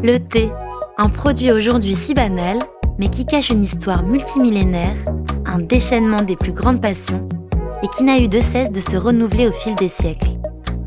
[0.00, 0.52] Le thé,
[0.96, 2.60] un produit aujourd'hui si banal,
[2.98, 4.96] mais qui cache une histoire multimillénaire,
[5.44, 7.26] un déchaînement des plus grandes passions,
[7.82, 10.38] et qui n'a eu de cesse de se renouveler au fil des siècles.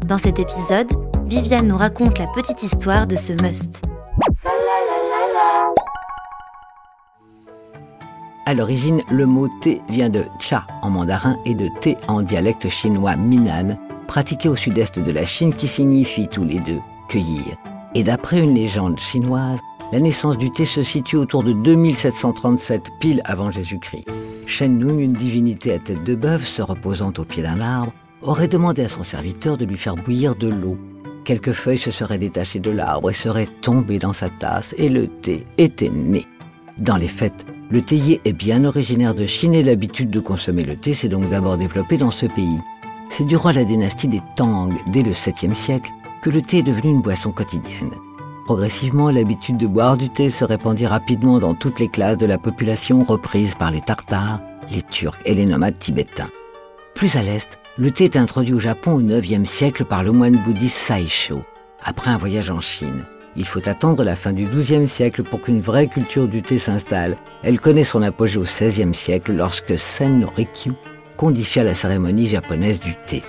[0.08, 0.88] Dans cet épisode,
[1.25, 3.82] Viviane nous raconte la petite histoire de ce must.
[8.46, 12.70] À l'origine, le mot thé vient de cha en mandarin et de thé en dialecte
[12.70, 17.57] chinois Minan, pratiqué au sud-est de la Chine qui signifie tous les deux cueillir.
[17.93, 19.59] Et d'après une légende chinoise,
[19.91, 24.05] la naissance du thé se situe autour de 2737 pile avant Jésus-Christ.
[24.45, 27.91] Shen Nung, une divinité à tête de bœuf se reposant au pied d'un arbre,
[28.21, 30.77] aurait demandé à son serviteur de lui faire bouillir de l'eau.
[31.25, 35.08] Quelques feuilles se seraient détachées de l'arbre et seraient tombées dans sa tasse et le
[35.08, 36.25] thé était né.
[36.78, 40.78] Dans les fêtes, le théier est bien originaire de Chine et l'habitude de consommer le
[40.78, 42.59] thé s'est donc d'abord développée dans ce pays.
[43.09, 46.92] C'est durant la dynastie des Tang, dès le 7e siècle, que le thé est devenu
[46.92, 47.92] une boisson quotidienne.
[48.45, 52.38] Progressivement, l'habitude de boire du thé se répandit rapidement dans toutes les classes de la
[52.38, 56.30] population reprise par les Tartares, les Turcs et les nomades tibétains.
[56.95, 60.42] Plus à l'est, le thé est introduit au Japon au IXe siècle par le moine
[60.44, 61.42] bouddhiste Saisho,
[61.84, 63.06] après un voyage en Chine.
[63.38, 67.16] Il faut attendre la fin du XIIe siècle pour qu'une vraie culture du thé s'installe.
[67.44, 70.73] Elle connaît son apogée au XVIe siècle lorsque Sen no Rikyu
[71.16, 73.23] condifia la cérémonie japonaise du thé.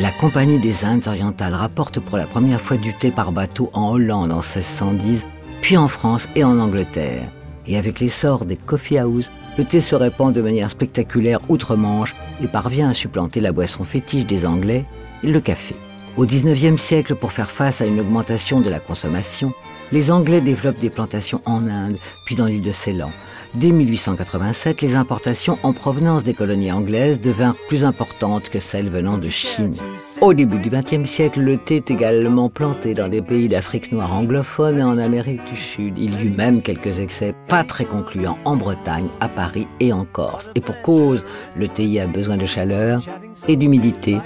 [0.00, 3.90] La Compagnie des Indes orientales rapporte pour la première fois du thé par bateau en
[3.90, 5.26] Hollande en 1610,
[5.60, 7.30] puis en France et en Angleterre.
[7.66, 12.46] Et avec l'essor des coffee houses, le thé se répand de manière spectaculaire outre-Manche et
[12.46, 14.86] parvient à supplanter la boisson fétiche des Anglais,
[15.22, 15.76] le café.
[16.16, 19.52] Au XIXe siècle, pour faire face à une augmentation de la consommation,
[19.92, 23.10] les Anglais développent des plantations en Inde, puis dans l'île de Ceylan,
[23.54, 29.18] Dès 1887, les importations en provenance des colonies anglaises devinrent plus importantes que celles venant
[29.18, 29.74] de Chine.
[30.20, 34.14] Au début du XXe siècle, le thé est également planté dans des pays d'Afrique noire
[34.14, 35.94] anglophone et en Amérique du Sud.
[35.98, 40.04] Il y eut même quelques excès pas très concluants en Bretagne, à Paris et en
[40.04, 40.48] Corse.
[40.54, 41.20] Et pour cause,
[41.56, 43.02] le thé a besoin de chaleur
[43.48, 44.18] et d'humidité.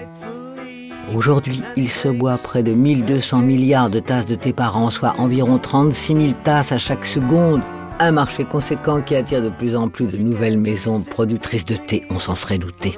[1.12, 5.14] Aujourd'hui, il se boit près de 1200 milliards de tasses de thé par an, soit
[5.18, 7.60] environ 36 000 tasses à chaque seconde.
[8.00, 12.04] Un marché conséquent qui attire de plus en plus de nouvelles maisons productrices de thé,
[12.10, 12.96] on s'en serait douté.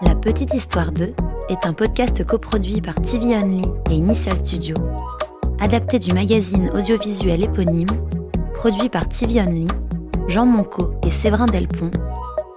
[0.00, 1.12] La Petite Histoire 2
[1.48, 4.76] est un podcast coproduit par TV Only et Initial Studio,
[5.60, 7.90] adapté du magazine audiovisuel éponyme,
[8.54, 9.68] produit par TV Only,
[10.28, 11.90] Jean Monco et Séverin Delpont,